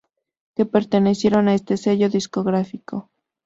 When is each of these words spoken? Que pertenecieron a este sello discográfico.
Que 0.55 0.63
pertenecieron 0.65 1.47
a 1.47 1.53
este 1.53 1.77
sello 1.77 2.09
discográfico. 2.09 3.11